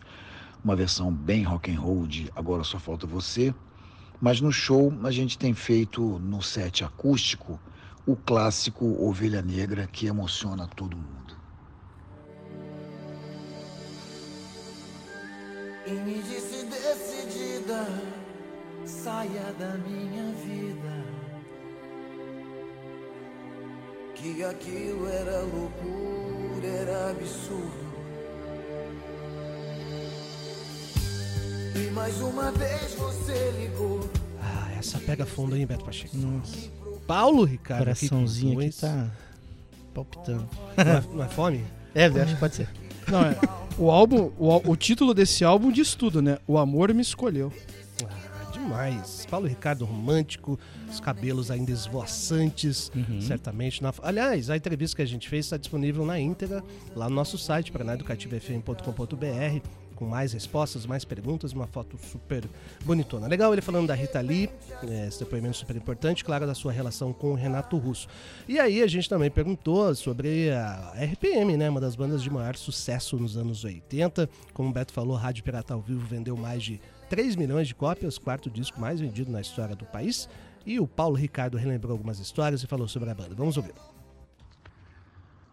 uma 0.61 0.75
versão 0.75 1.09
bem 1.09 1.43
rock 1.43 1.71
and 1.71 1.79
roll 1.79 2.05
de 2.05 2.29
Agora 2.35 2.65
Só 2.65 2.77
Falta 2.77 3.07
Você. 3.07 3.55
Mas 4.19 4.41
no 4.41 4.51
show 4.51 4.91
a 5.03 5.11
gente 5.11 5.37
tem 5.37 5.53
feito 5.53 6.01
no 6.19 6.41
set 6.41 6.83
acústico 6.83 7.59
o 8.05 8.15
clássico 8.15 8.85
Ovelha 9.03 9.41
Negra 9.41 9.85
que 9.85 10.07
emociona 10.07 10.67
todo 10.67 10.97
mundo. 10.97 11.37
E 15.85 15.91
me 15.91 16.21
disse 16.23 16.65
decidida, 16.65 17.85
saia 18.85 19.53
da 19.59 19.77
minha 19.77 20.33
vida. 20.33 21.05
Que 24.15 24.43
aquilo 24.43 25.07
era 25.07 25.41
loucura, 25.41 26.67
era 26.67 27.11
absurdo. 27.11 27.86
E 31.77 31.89
mais 31.91 32.19
uma 32.21 32.51
vez 32.51 32.93
você 32.95 33.51
ligou. 33.59 34.09
Ah, 34.41 34.71
essa 34.77 34.99
pega 34.99 35.25
fundo, 35.25 35.55
hein, 35.55 35.65
Beto 35.65 35.85
Pacheco? 35.85 36.15
Nossa, 36.17 36.69
Paulo 37.05 37.43
Ricardo. 37.43 37.79
coraçãozinho 37.79 38.59
aqui 38.59 38.69
que 38.69 38.77
tá 38.81 39.09
palpitando. 39.93 40.47
Não 40.75 40.83
é, 40.83 41.03
não 41.15 41.23
é 41.23 41.27
fome? 41.29 41.63
É, 41.93 42.05
acho 42.05 42.33
que 42.33 42.39
pode 42.39 42.55
ser. 42.55 42.69
Não, 43.07 43.21
é. 43.23 43.35
O 43.77 43.91
álbum, 43.91 44.31
o, 44.37 44.71
o 44.71 44.75
título 44.75 45.13
desse 45.13 45.43
álbum 45.43 45.71
diz 45.71 45.93
tudo, 45.95 46.21
né? 46.21 46.37
O 46.47 46.57
amor 46.57 46.93
me 46.93 47.01
escolheu. 47.01 47.53
Ah, 48.05 48.49
demais. 48.51 49.25
Paulo 49.29 49.47
Ricardo 49.47 49.85
romântico, 49.85 50.59
os 50.89 50.99
cabelos 50.99 51.49
ainda 51.51 51.71
esvoaçantes, 51.71 52.91
Uhum. 52.95 53.21
certamente. 53.21 53.81
Na... 53.83 53.93
Aliás, 54.01 54.49
a 54.49 54.57
entrevista 54.57 54.95
que 54.97 55.01
a 55.03 55.05
gente 55.07 55.29
fez 55.29 55.45
está 55.45 55.57
disponível 55.57 56.05
na 56.05 56.19
íntegra 56.19 56.63
lá 56.95 57.07
no 57.07 57.15
nosso 57.15 57.37
site, 57.37 57.71
paranaeducativofm.com.br, 57.71 59.61
com 59.97 60.05
mais 60.05 60.31
respostas, 60.31 60.85
mais 60.85 61.03
perguntas, 61.03 61.51
uma 61.51 61.65
foto 61.65 61.97
super 61.97 62.43
bonitona. 62.85 63.27
Legal 63.27 63.51
ele 63.51 63.61
falando 63.61 63.87
da 63.87 63.95
Rita 63.95 64.21
Lee, 64.21 64.49
é, 64.87 65.07
esse 65.07 65.19
depoimento 65.19 65.57
super 65.57 65.75
importante, 65.75 66.23
claro, 66.23 66.45
da 66.45 66.53
sua 66.53 66.71
relação 66.71 67.11
com 67.11 67.31
o 67.31 67.33
Renato 67.33 67.77
Russo. 67.77 68.07
E 68.47 68.59
aí 68.59 68.83
a 68.83 68.87
gente 68.87 69.09
também 69.09 69.31
perguntou 69.31 69.93
sobre 69.95 70.51
a 70.51 70.93
RPM, 70.95 71.57
né, 71.57 71.69
uma 71.69 71.81
das 71.81 71.95
bandas 71.95 72.21
de 72.21 72.29
maior 72.29 72.55
sucesso 72.55 73.17
nos 73.17 73.35
anos 73.35 73.63
80. 73.63 74.29
Como 74.53 74.69
o 74.69 74.71
Beto 74.71 74.93
falou, 74.93 75.15
Rádio 75.17 75.43
Pirata 75.43 75.73
ao 75.73 75.81
Vivo 75.81 76.05
vendeu 76.05 76.37
mais 76.37 76.61
de 76.61 76.79
3 77.09 77.35
milhões 77.35 77.67
de 77.67 77.73
cópias, 77.73 78.19
quarto 78.19 78.49
disco 78.49 78.79
mais 78.79 78.99
vendido 78.99 79.31
na 79.31 79.41
história 79.41 79.75
do 79.75 79.85
país. 79.85 80.29
E 80.65 80.79
o 80.79 80.87
Paulo 80.87 81.15
Ricardo 81.15 81.57
relembrou 81.57 81.93
algumas 81.93 82.19
histórias 82.19 82.61
e 82.61 82.67
falou 82.67 82.87
sobre 82.87 83.09
a 83.09 83.15
banda. 83.15 83.33
Vamos 83.33 83.57
ouvir. 83.57 83.73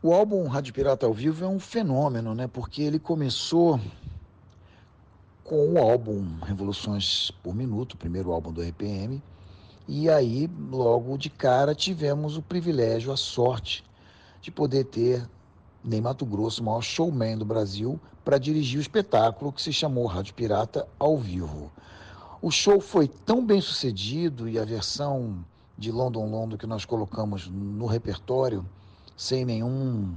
O 0.04 0.12
álbum 0.12 0.46
Rádio 0.46 0.74
Pirata 0.74 1.06
ao 1.06 1.14
Vivo 1.14 1.46
é 1.46 1.48
um 1.48 1.58
fenômeno, 1.58 2.34
né? 2.34 2.46
Porque 2.46 2.82
ele 2.82 2.98
começou 2.98 3.80
com 5.44 5.74
o 5.74 5.78
álbum 5.78 6.24
Revoluções 6.42 7.30
por 7.42 7.54
Minuto, 7.54 7.92
o 7.92 7.98
primeiro 7.98 8.32
álbum 8.32 8.50
do 8.50 8.62
RPM, 8.62 9.22
e 9.86 10.08
aí, 10.08 10.50
logo 10.72 11.18
de 11.18 11.28
cara, 11.28 11.74
tivemos 11.74 12.38
o 12.38 12.42
privilégio, 12.42 13.12
a 13.12 13.16
sorte 13.18 13.84
de 14.40 14.50
poder 14.50 14.84
ter 14.84 15.28
Ney 15.84 16.00
Mato 16.00 16.24
Grosso, 16.24 16.62
o 16.62 16.64
maior 16.64 16.80
showman 16.80 17.36
do 17.36 17.44
Brasil, 17.44 18.00
para 18.24 18.38
dirigir 18.38 18.78
o 18.78 18.80
espetáculo 18.80 19.52
que 19.52 19.60
se 19.60 19.70
chamou 19.70 20.06
Rádio 20.06 20.32
Pirata 20.32 20.88
ao 20.98 21.18
Vivo. 21.18 21.70
O 22.40 22.50
show 22.50 22.80
foi 22.80 23.06
tão 23.06 23.44
bem 23.44 23.60
sucedido 23.60 24.48
e 24.48 24.58
a 24.58 24.64
versão 24.64 25.44
de 25.76 25.92
London 25.92 26.30
London 26.30 26.56
que 26.56 26.66
nós 26.66 26.86
colocamos 26.86 27.46
no 27.48 27.84
repertório, 27.84 28.64
sem 29.14 29.44
nenhum 29.44 30.14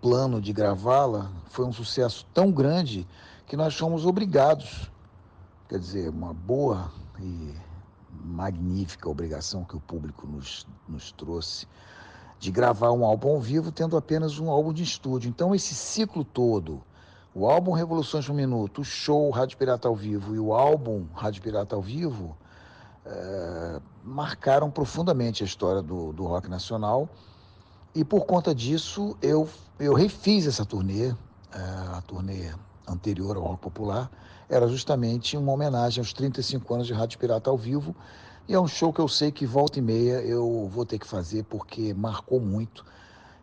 plano 0.00 0.40
de 0.40 0.52
gravá-la, 0.52 1.32
foi 1.50 1.64
um 1.64 1.72
sucesso 1.72 2.24
tão 2.32 2.52
grande 2.52 3.04
que 3.48 3.56
nós 3.56 3.74
fomos 3.74 4.04
obrigados, 4.04 4.90
quer 5.68 5.78
dizer, 5.78 6.10
uma 6.10 6.34
boa 6.34 6.92
e 7.18 7.54
magnífica 8.10 9.08
obrigação 9.08 9.64
que 9.64 9.74
o 9.74 9.80
público 9.80 10.26
nos, 10.26 10.66
nos 10.86 11.12
trouxe, 11.12 11.66
de 12.38 12.50
gravar 12.52 12.92
um 12.92 13.04
álbum 13.04 13.30
ao 13.30 13.40
vivo 13.40 13.72
tendo 13.72 13.96
apenas 13.96 14.38
um 14.38 14.50
álbum 14.50 14.72
de 14.72 14.82
estúdio. 14.82 15.30
Então, 15.30 15.54
esse 15.54 15.74
ciclo 15.74 16.24
todo, 16.24 16.82
o 17.34 17.48
álbum 17.48 17.72
Revoluções 17.72 18.26
por 18.26 18.34
Minuto, 18.34 18.82
o 18.82 18.84
show 18.84 19.30
Rádio 19.30 19.56
Pirata 19.56 19.88
ao 19.88 19.96
Vivo 19.96 20.34
e 20.34 20.38
o 20.38 20.52
álbum 20.52 21.06
Rádio 21.14 21.42
Pirata 21.42 21.74
ao 21.74 21.80
Vivo, 21.80 22.36
eh, 23.06 23.80
marcaram 24.04 24.70
profundamente 24.70 25.42
a 25.42 25.46
história 25.46 25.80
do, 25.80 26.12
do 26.12 26.26
rock 26.26 26.48
nacional. 26.48 27.08
E 27.94 28.04
por 28.04 28.26
conta 28.26 28.54
disso, 28.54 29.16
eu, 29.22 29.48
eu 29.80 29.94
refiz 29.94 30.46
essa 30.46 30.66
turnê, 30.66 31.08
eh, 31.08 31.14
a 31.94 32.02
turnê 32.06 32.52
anterior 32.88 33.36
ao 33.36 33.42
Rock 33.42 33.62
Popular, 33.62 34.10
era 34.48 34.66
justamente 34.66 35.36
uma 35.36 35.52
homenagem 35.52 36.00
aos 36.00 36.12
35 36.12 36.74
anos 36.74 36.86
de 36.86 36.92
Rádio 36.92 37.18
Pirata 37.18 37.50
ao 37.50 37.56
vivo. 37.56 37.94
E 38.48 38.54
é 38.54 38.60
um 38.60 38.66
show 38.66 38.92
que 38.92 39.00
eu 39.00 39.08
sei 39.08 39.30
que 39.30 39.44
volta 39.44 39.78
e 39.78 39.82
meia 39.82 40.22
eu 40.22 40.68
vou 40.72 40.86
ter 40.86 40.98
que 40.98 41.06
fazer 41.06 41.44
porque 41.44 41.92
marcou 41.92 42.40
muito. 42.40 42.84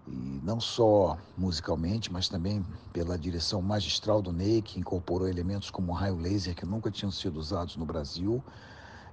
E 0.08 0.42
não 0.44 0.60
só 0.60 1.18
musicalmente, 1.38 2.12
mas 2.12 2.28
também 2.28 2.66
pela 2.92 3.18
direção 3.18 3.62
magistral 3.62 4.22
do 4.22 4.32
Ney, 4.32 4.62
que 4.62 4.80
incorporou 4.80 5.28
elementos 5.28 5.70
como 5.70 5.92
raio 5.92 6.16
laser 6.16 6.56
que 6.56 6.66
nunca 6.66 6.90
tinham 6.92 7.12
sido 7.12 7.38
usados 7.40 7.76
no 7.76 7.86
Brasil 7.86 8.44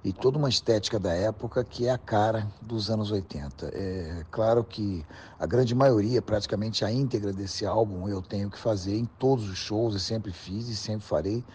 e 0.03 0.11
toda 0.11 0.37
uma 0.37 0.49
estética 0.49 0.99
da 0.99 1.13
época 1.13 1.63
que 1.63 1.87
é 1.87 1.91
a 1.91 1.97
cara 1.97 2.51
dos 2.61 2.89
anos 2.89 3.09
80. 3.09 3.71
É 3.73 4.25
claro 4.29 4.63
que 4.63 5.05
a 5.39 5.45
grande 5.45 5.73
maioria, 5.73 6.21
praticamente 6.21 6.83
a 6.83 6.91
íntegra 6.91 7.31
desse 7.31 7.65
álbum, 7.65 8.09
eu 8.09 8.21
tenho 8.21 8.49
que 8.49 8.59
fazer 8.59 8.97
em 8.97 9.05
todos 9.05 9.49
os 9.49 9.57
shows, 9.57 9.95
e 9.95 9.99
sempre 9.99 10.31
fiz 10.33 10.67
e 10.67 10.75
sempre 10.75 11.05
farei. 11.05 11.45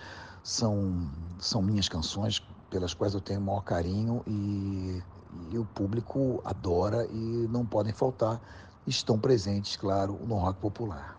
São, 0.42 1.10
são 1.38 1.60
minhas 1.60 1.88
canções 1.88 2.42
pelas 2.70 2.94
quais 2.94 3.12
eu 3.12 3.20
tenho 3.20 3.40
o 3.40 3.42
maior 3.42 3.62
carinho 3.62 4.22
e, 4.26 5.02
e 5.50 5.58
o 5.58 5.64
público 5.66 6.40
adora 6.42 7.06
e 7.10 7.46
não 7.50 7.66
podem 7.66 7.92
faltar. 7.92 8.40
Estão 8.86 9.18
presentes, 9.18 9.76
claro, 9.76 10.18
no 10.26 10.36
rock 10.36 10.58
popular. 10.58 11.17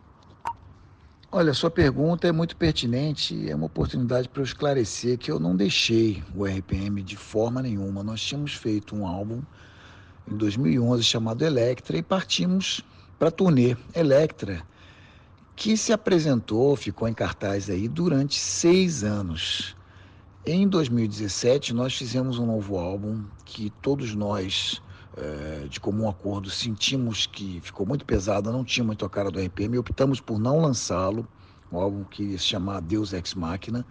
Olha, 1.32 1.54
sua 1.54 1.70
pergunta 1.70 2.28
é 2.28 2.32
muito 2.32 2.58
pertinente 2.58 3.36
e 3.36 3.52
é 3.52 3.56
uma 3.56 3.68
oportunidade 3.68 4.28
para 4.28 4.42
eu 4.42 4.46
esclarecer 4.46 5.16
que 5.16 5.30
eu 5.30 5.40
não 5.40 5.56
deixei 5.56 6.24
o 6.34 6.44
RPM 6.44 7.04
de 7.04 7.16
forma 7.16 7.62
nenhuma. 7.62 8.02
Nós 8.02 8.20
tínhamos 8.20 8.56
feito 8.56 8.96
um 8.96 9.06
álbum 9.06 9.44
em 10.28 10.36
2011 10.36 11.04
chamado 11.04 11.46
Electra 11.46 11.96
e 11.96 12.02
partimos 12.02 12.82
para 13.20 13.28
a 13.28 13.32
turnê 13.32 13.78
Electra, 13.94 14.64
que 15.56 15.78
se 15.78 15.94
apresentou, 15.94 16.76
ficou 16.76 17.08
em 17.08 17.14
cartaz 17.14 17.70
aí 17.70 17.88
durante 17.88 18.40
seis 18.40 19.04
anos. 19.04 19.76
Em 20.44 20.68
2017, 20.68 21.76
nós 21.76 21.94
fizemos 21.94 22.40
um 22.40 22.48
novo 22.48 22.80
álbum 22.80 23.24
que 23.46 23.70
todos 23.84 24.16
nós, 24.16 24.82
eh, 25.22 25.68
de 25.70 25.80
comum 25.80 26.08
acordo, 26.08 26.50
sentimos 26.50 27.28
que 27.28 27.60
ficou 27.62 27.86
muito 27.86 28.06
pesado, 28.06 28.52
não 28.52 28.64
tinha 28.64 28.84
muito 28.84 29.04
a 29.06 29.10
cara 29.10 29.30
do 29.30 29.40
RPM 29.40 29.76
e 29.76 29.80
optamos 29.80 30.22
por 30.22 30.40
não 30.40 30.62
lançá-lo, 30.62 31.28
um 31.72 31.78
álbum 31.78 32.06
que 32.06 32.38
se 32.38 32.46
chama 32.46 32.80
Deus 32.80 33.12
Ex 33.12 33.34
Machina. 33.34 33.86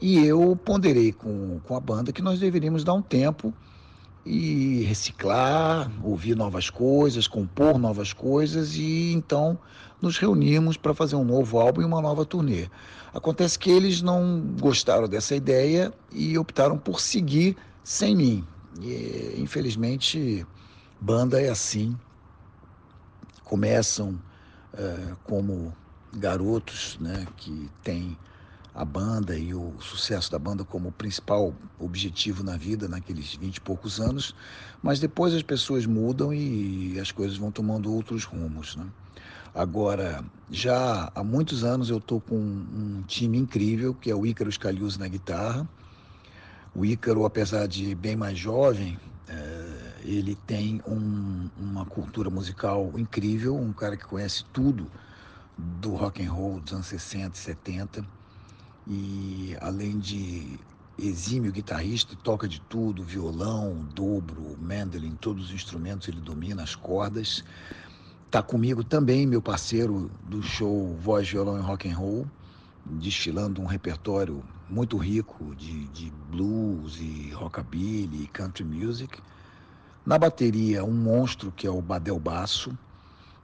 E 0.00 0.24
eu 0.24 0.58
ponderei 0.64 1.12
com, 1.12 1.60
com 1.64 1.76
a 1.76 1.80
banda 1.80 2.12
que 2.12 2.22
nós 2.22 2.40
deveríamos 2.40 2.82
dar 2.82 2.94
um 2.94 3.02
tempo 3.02 3.52
e 4.24 4.84
reciclar, 4.84 5.90
ouvir 6.02 6.34
novas 6.34 6.70
coisas, 6.70 7.28
compor 7.28 7.78
novas 7.78 8.14
coisas 8.14 8.74
e 8.74 9.12
então 9.12 9.58
nos 10.00 10.16
reunimos 10.16 10.78
para 10.78 10.94
fazer 10.94 11.16
um 11.16 11.24
novo 11.24 11.58
álbum 11.58 11.82
e 11.82 11.84
uma 11.84 12.00
nova 12.00 12.24
turnê. 12.24 12.68
Acontece 13.12 13.58
que 13.58 13.70
eles 13.70 14.00
não 14.00 14.42
gostaram 14.60 15.06
dessa 15.06 15.36
ideia 15.36 15.92
e 16.10 16.38
optaram 16.38 16.78
por 16.78 17.00
seguir 17.00 17.56
sem 17.82 18.16
mim. 18.16 18.44
E, 18.80 19.34
infelizmente, 19.38 20.46
banda 21.00 21.40
é 21.40 21.48
assim. 21.48 21.96
Começam 23.44 24.18
é, 24.72 25.14
como 25.24 25.72
garotos 26.16 26.96
né, 27.00 27.26
que 27.36 27.70
têm 27.82 28.16
a 28.74 28.84
banda 28.84 29.38
e 29.38 29.54
o 29.54 29.72
sucesso 29.80 30.30
da 30.32 30.38
banda 30.38 30.64
como 30.64 30.90
principal 30.90 31.54
objetivo 31.78 32.42
na 32.42 32.56
vida 32.56 32.88
naqueles 32.88 33.34
vinte 33.36 33.58
e 33.58 33.60
poucos 33.60 34.00
anos, 34.00 34.34
mas 34.82 34.98
depois 34.98 35.32
as 35.32 35.42
pessoas 35.42 35.86
mudam 35.86 36.34
e 36.34 36.98
as 36.98 37.12
coisas 37.12 37.36
vão 37.36 37.52
tomando 37.52 37.92
outros 37.92 38.24
rumos. 38.24 38.74
Né? 38.74 38.84
Agora, 39.54 40.24
já 40.50 41.10
há 41.14 41.22
muitos 41.22 41.62
anos 41.62 41.88
eu 41.88 41.98
estou 41.98 42.20
com 42.20 42.36
um 42.36 43.04
time 43.06 43.38
incrível, 43.38 43.94
que 43.94 44.10
é 44.10 44.14
o 44.14 44.26
Ícaro 44.26 44.50
Scaliuso 44.50 44.98
na 44.98 45.06
guitarra. 45.06 45.68
O 46.74 46.84
Ícaro, 46.84 47.24
apesar 47.24 47.68
de 47.68 47.94
bem 47.94 48.16
mais 48.16 48.36
jovem, 48.36 48.98
é, 49.28 49.94
ele 50.02 50.34
tem 50.34 50.82
um, 50.86 51.48
uma 51.56 51.86
cultura 51.86 52.28
musical 52.28 52.92
incrível, 52.96 53.56
um 53.56 53.72
cara 53.72 53.96
que 53.96 54.04
conhece 54.04 54.44
tudo 54.52 54.90
do 55.56 55.94
rock 55.94 56.20
and 56.20 56.32
roll 56.32 56.58
dos 56.58 56.72
anos 56.72 56.86
60 56.86 57.36
e 57.36 57.40
70 57.40 58.04
e 58.88 59.56
além 59.60 60.00
de 60.00 60.58
exímio 60.98 61.52
guitarrista, 61.52 62.16
toca 62.16 62.48
de 62.48 62.60
tudo, 62.62 63.04
violão, 63.04 63.86
dobro, 63.94 64.56
mandolin, 64.60 65.14
todos 65.20 65.46
os 65.46 65.52
instrumentos 65.52 66.08
ele 66.08 66.20
domina, 66.20 66.64
as 66.64 66.74
cordas. 66.74 67.44
Tá 68.32 68.42
comigo 68.42 68.82
também 68.82 69.26
meu 69.28 69.40
parceiro 69.40 70.10
do 70.28 70.42
show 70.42 70.96
Voz, 70.96 71.28
Violão 71.28 71.56
e 71.56 71.62
Rock 71.62 71.88
and 71.88 71.96
Roll, 71.96 72.26
destilando 72.84 73.62
um 73.62 73.66
repertório 73.66 74.42
muito 74.74 74.96
rico 74.96 75.54
de, 75.54 75.86
de 75.88 76.10
blues 76.28 76.98
e 77.00 77.30
rockabilly 77.30 78.24
e 78.24 78.26
country 78.26 78.64
music. 78.64 79.20
Na 80.04 80.18
bateria, 80.18 80.84
um 80.84 80.92
monstro 80.92 81.52
que 81.52 81.64
é 81.64 81.70
o 81.70 81.80
Badel 81.80 82.18
Basso, 82.18 82.76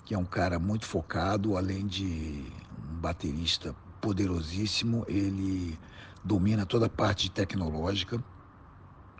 que 0.04 0.12
é 0.12 0.18
um 0.18 0.24
cara 0.24 0.58
muito 0.58 0.84
focado, 0.86 1.56
além 1.56 1.86
de 1.86 2.44
um 2.92 2.96
baterista 2.96 3.72
poderosíssimo, 4.00 5.04
ele 5.06 5.78
domina 6.24 6.66
toda 6.66 6.86
a 6.86 6.90
parte 6.90 7.30
tecnológica 7.30 8.22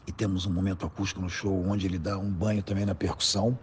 e 0.05 0.11
temos 0.11 0.47
um 0.47 0.52
momento 0.52 0.85
acústico 0.85 1.23
no 1.23 1.31
show 1.31 1.64
onde 1.69 1.87
ele 1.87 1.99
dá 1.99 2.19
um 2.19 2.29
banho 2.29 2.62
também 2.62 2.85
na 2.85 2.95
percussão. 2.95 3.57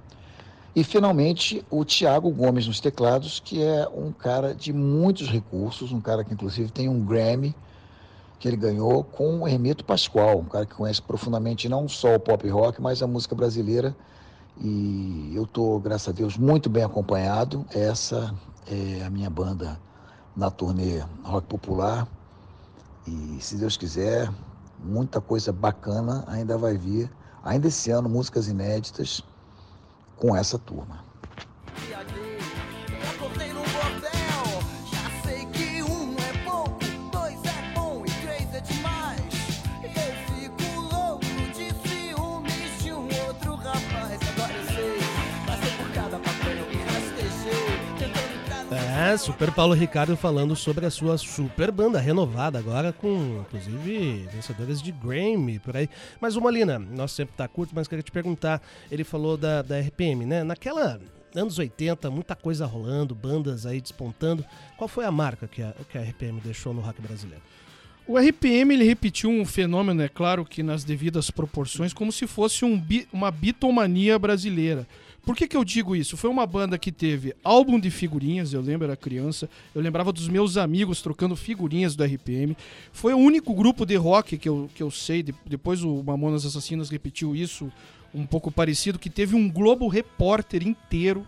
E 0.74 0.86
finalmente 0.86 1.66
o 1.70 1.84
Tiago 1.84 2.32
Gomes 2.32 2.66
nos 2.66 2.80
teclados, 2.80 3.42
que 3.42 3.62
é 3.62 3.90
um 3.90 4.14
cara 4.14 4.56
de 4.56 4.72
muitos 4.72 5.28
recursos, 5.28 5.92
um 5.92 6.00
cara 6.00 6.24
que 6.24 6.34
inclusive 6.34 6.72
tem 6.72 6.88
um 6.88 7.04
Grammy 7.04 7.54
que 8.40 8.48
ele 8.48 8.58
ganhou 8.58 9.04
com 9.04 9.40
o 9.40 9.48
Hermeto 9.48 9.84
Pascoal, 9.84 10.40
um 10.40 10.46
cara 10.46 10.66
que 10.66 10.76
conhece 10.76 11.02
profundamente 11.02 11.68
não 11.68 11.88
só 11.88 12.16
o 12.16 12.20
pop 12.20 12.48
rock, 12.50 12.82
mas 12.82 13.02
a 13.02 13.08
música 13.08 13.36
brasileira. 13.36 13.96
E 14.60 15.32
eu 15.36 15.44
estou, 15.44 15.80
graças 15.80 16.10
a 16.10 16.12
Deus, 16.12 16.38
muito 16.38 16.70
bem 16.70 16.84
acompanhado. 16.84 17.66
Essa 17.74 18.34
é 18.68 19.04
a 19.04 19.10
minha 19.10 19.30
banda 19.30 19.80
na 20.36 20.52
turnê 20.52 21.04
Rock 21.24 21.48
Popular. 21.48 22.08
E 23.08 23.38
se 23.40 23.56
Deus 23.56 23.78
quiser, 23.78 24.30
muita 24.80 25.22
coisa 25.22 25.52
bacana 25.52 26.24
ainda 26.28 26.58
vai 26.58 26.78
vir, 26.78 27.10
ainda 27.44 27.68
esse 27.68 27.90
ano, 27.90 28.10
músicas 28.10 28.48
inéditas 28.48 29.24
com 30.16 30.36
essa 30.36 30.60
turma. 30.60 31.06
Super 49.16 49.52
Paulo 49.52 49.74
Ricardo 49.74 50.18
falando 50.18 50.56
sobre 50.56 50.86
a 50.86 50.90
sua 50.90 51.18
super 51.18 51.72
banda 51.72 52.00
renovada 52.00 52.60
agora, 52.60 52.92
com 52.92 53.42
inclusive 53.42 54.28
vencedores 54.34 54.82
de 54.82 54.92
Grammy 54.92 55.60
por 55.60 55.78
aí. 55.78 55.88
Mas 56.20 56.36
o 56.36 56.42
Molina, 56.42 56.78
nosso 56.78 57.16
tempo 57.16 57.32
tá 57.38 57.48
curto, 57.48 57.74
mas 57.74 57.88
queria 57.88 58.04
te 58.04 58.12
perguntar, 58.12 58.62
ele 58.92 59.04
falou 59.04 59.38
da, 59.38 59.62
da 59.62 59.80
RPM, 59.80 60.26
né? 60.26 60.44
Naquela 60.44 61.00
anos 61.36 61.58
80, 61.58 62.10
muita 62.10 62.36
coisa 62.36 62.66
rolando, 62.66 63.16
bandas 63.16 63.66
aí 63.66 63.80
despontando. 63.80 64.44
Qual 64.76 64.88
foi 64.88 65.06
a 65.06 65.12
marca 65.12 65.48
que 65.48 65.62
a, 65.62 65.74
que 65.90 65.98
a 65.98 66.02
RPM 66.02 66.42
deixou 66.42 66.74
no 66.74 66.82
rock 66.82 67.02
brasileiro? 67.02 67.44
O 68.06 68.18
RPM 68.18 68.74
ele 68.74 68.84
repetiu 68.84 69.30
um 69.30 69.46
fenômeno, 69.46 70.02
é 70.02 70.10
claro 70.10 70.44
que 70.44 70.64
nas 70.64 70.84
devidas 70.84 71.30
proporções, 71.30 71.94
como 71.94 72.12
se 72.12 72.26
fosse 72.26 72.66
um 72.66 72.82
uma 73.14 73.30
bitomania 73.30 74.18
brasileira. 74.18 74.88
Por 75.28 75.36
que, 75.36 75.46
que 75.46 75.58
eu 75.58 75.66
digo 75.66 75.94
isso? 75.94 76.16
Foi 76.16 76.30
uma 76.30 76.46
banda 76.48 76.78
que 76.78 76.90
teve 76.90 77.36
álbum 77.44 77.78
de 77.78 77.92
figurinhas, 77.92 78.54
eu 78.54 78.62
lembro, 78.62 78.86
era 78.88 78.96
criança, 78.96 79.50
eu 79.76 79.82
lembrava 79.82 80.14
dos 80.14 80.30
meus 80.30 80.56
amigos 80.56 81.02
trocando 81.02 81.36
figurinhas 81.36 81.98
do 81.98 82.04
RPM. 82.06 82.56
Foi 82.94 83.14
o 83.14 83.18
único 83.18 83.54
grupo 83.54 83.86
de 83.86 83.98
rock 83.98 84.38
que 84.38 84.48
eu, 84.48 84.70
que 84.74 84.82
eu 84.82 84.90
sei, 84.90 85.22
de- 85.22 85.36
depois 85.46 85.84
o 85.84 86.02
Mamonas 86.02 86.46
Assassinas 86.46 86.90
repetiu 86.90 87.36
isso, 87.36 87.70
um 88.16 88.26
pouco 88.26 88.50
parecido, 88.50 88.98
que 88.98 89.10
teve 89.10 89.36
um 89.36 89.52
Globo 89.52 89.90
Repórter 89.90 90.66
inteiro, 90.66 91.28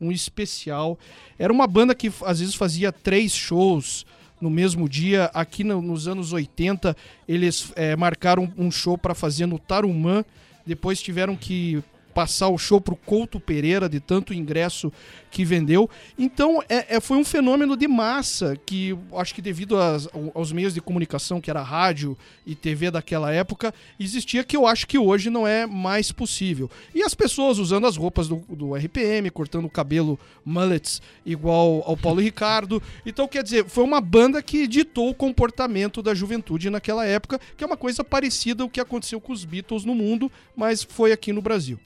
um 0.00 0.10
especial. 0.10 0.98
Era 1.38 1.52
uma 1.52 1.68
banda 1.68 1.94
que 1.94 2.12
às 2.24 2.40
vezes 2.40 2.56
fazia 2.56 2.90
três 2.90 3.30
shows 3.32 4.04
no 4.40 4.50
mesmo 4.50 4.88
dia. 4.88 5.30
Aqui 5.32 5.62
no- 5.62 5.80
nos 5.80 6.08
anos 6.08 6.32
80, 6.32 6.96
eles 7.28 7.72
eh, 7.76 7.94
marcaram 7.94 8.52
um 8.58 8.72
show 8.72 8.98
para 8.98 9.14
fazer 9.14 9.46
no 9.46 9.56
Tarumã. 9.56 10.24
Depois 10.66 11.00
tiveram 11.00 11.36
que 11.36 11.80
passar 12.16 12.48
o 12.48 12.56
show 12.56 12.80
pro 12.80 12.96
Couto 12.96 13.38
Pereira, 13.38 13.90
de 13.90 14.00
tanto 14.00 14.32
ingresso 14.32 14.90
que 15.30 15.44
vendeu. 15.44 15.88
Então, 16.18 16.62
é, 16.66 16.96
é- 16.96 17.00
foi 17.00 17.18
um 17.18 17.24
fenômeno 17.26 17.76
de 17.76 17.86
massa 17.86 18.56
que, 18.64 18.96
acho 19.18 19.34
que 19.34 19.42
devido 19.42 19.76
às- 19.76 20.06
ao- 20.14 20.32
aos 20.34 20.50
meios 20.50 20.72
de 20.72 20.80
comunicação, 20.80 21.42
que 21.42 21.50
era 21.50 21.60
rádio 21.60 22.16
e 22.46 22.54
TV 22.54 22.90
daquela 22.90 23.30
época, 23.30 23.74
existia 24.00 24.42
que 24.42 24.56
eu 24.56 24.66
acho 24.66 24.86
que 24.86 24.96
hoje 24.96 25.28
não 25.28 25.46
é 25.46 25.66
mais 25.66 26.10
possível. 26.10 26.70
E 26.94 27.02
as 27.02 27.14
pessoas 27.14 27.58
usando 27.58 27.86
as 27.86 27.98
roupas 27.98 28.28
do, 28.28 28.36
do 28.48 28.74
RPM, 28.74 29.28
cortando 29.30 29.66
o 29.66 29.70
cabelo 29.70 30.18
mullets 30.42 31.02
igual 31.26 31.82
ao 31.84 31.98
Paulo 31.98 32.20
Ricardo. 32.24 32.82
Então, 33.04 33.28
quer 33.28 33.42
dizer, 33.42 33.66
foi 33.66 33.84
uma 33.84 34.00
banda 34.00 34.42
que 34.42 34.66
ditou 34.66 35.10
o 35.10 35.14
comportamento 35.14 36.00
da 36.00 36.14
juventude 36.14 36.70
naquela 36.70 37.04
época, 37.04 37.38
que 37.58 37.62
é 37.62 37.66
uma 37.66 37.76
coisa 37.76 38.02
parecida 38.02 38.62
ao 38.62 38.70
que 38.70 38.80
aconteceu 38.80 39.20
com 39.20 39.34
os 39.34 39.44
Beatles 39.44 39.84
no 39.84 39.94
mundo, 39.94 40.32
mas 40.56 40.82
foi 40.82 41.12
aqui 41.12 41.30
no 41.30 41.42
Brasil. 41.42 41.78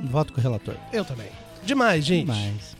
Voto 0.00 0.32
com 0.32 0.40
o 0.40 0.42
relator. 0.42 0.74
Eu 0.92 1.04
também. 1.04 1.28
Demais, 1.64 2.04
gente. 2.04 2.26
Mas. 2.26 2.76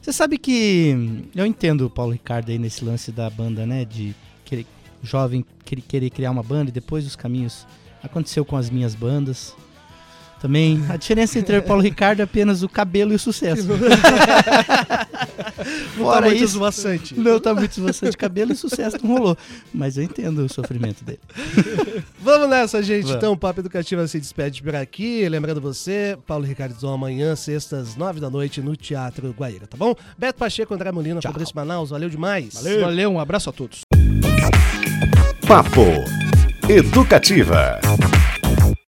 Você 0.00 0.12
sabe 0.12 0.38
que. 0.38 1.26
Eu 1.34 1.46
entendo 1.46 1.86
o 1.86 1.90
Paulo 1.90 2.12
Ricardo 2.12 2.50
aí 2.50 2.58
nesse 2.58 2.84
lance 2.84 3.12
da 3.12 3.28
banda, 3.28 3.66
né? 3.66 3.84
De 3.84 4.14
querer, 4.44 4.66
jovem 5.02 5.44
querer 5.64 6.10
criar 6.10 6.30
uma 6.30 6.42
banda 6.42 6.70
e 6.70 6.72
depois 6.72 7.06
os 7.06 7.16
caminhos. 7.16 7.66
Aconteceu 8.02 8.44
com 8.44 8.56
as 8.56 8.70
minhas 8.70 8.94
bandas. 8.94 9.54
Também. 10.40 10.84
A 10.88 10.96
diferença 10.96 11.38
entre 11.38 11.58
o 11.58 11.62
Paulo 11.62 11.82
Ricardo 11.82 12.20
é 12.20 12.22
apenas 12.22 12.62
o 12.62 12.68
cabelo 12.68 13.12
e 13.12 13.16
o 13.16 13.18
sucesso. 13.18 13.66
Não 15.96 16.04
tá 16.04 16.12
Fora 16.12 16.26
muito 16.26 16.44
isso, 16.44 16.58
não 17.16 17.40
tá 17.40 17.54
muito 17.54 17.80
bastante 17.80 18.16
cabelo 18.16 18.52
e 18.52 18.56
sucesso 18.56 18.96
não 19.02 19.16
rolou. 19.16 19.36
Mas 19.72 19.96
eu 19.98 20.04
entendo 20.04 20.38
o 20.44 20.48
sofrimento 20.48 21.04
dele. 21.04 21.20
Vamos 22.20 22.48
nessa, 22.48 22.82
gente. 22.82 23.04
Vamos. 23.04 23.16
Então, 23.16 23.32
o 23.32 23.36
Papo 23.36 23.60
Educativo 23.60 24.06
se 24.06 24.18
despede 24.18 24.62
por 24.62 24.74
aqui. 24.74 25.28
Lembrando 25.28 25.60
você, 25.60 26.16
Paulo 26.26 26.44
Ricardo 26.44 26.78
Zon, 26.78 26.94
amanhã, 26.94 27.34
sextas, 27.36 27.96
nove 27.96 28.20
da 28.20 28.30
noite, 28.30 28.60
no 28.60 28.76
Teatro 28.76 29.34
Guaíra, 29.36 29.66
tá 29.66 29.76
bom? 29.76 29.94
Beto 30.16 30.38
Pacheco, 30.38 30.72
André 30.72 30.92
Molina. 30.92 31.20
Fabrício 31.20 31.54
Manaus, 31.54 31.90
valeu 31.90 32.08
demais. 32.08 32.54
Valeu, 32.80 33.10
um 33.10 33.20
abraço 33.20 33.50
a 33.50 33.52
todos. 33.52 33.80
Papo 35.46 35.84
Educativa. 36.68 37.80